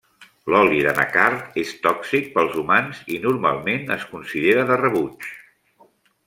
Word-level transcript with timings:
L'oli 0.51 0.77
d'anacard 0.85 1.59
és 1.63 1.73
tòxic 1.83 2.31
pels 2.37 2.57
humans 2.63 3.03
i 3.17 3.21
normalment 3.27 3.85
es 3.97 4.07
considera 4.15 4.65
de 4.73 4.81
rebuig. 4.83 5.29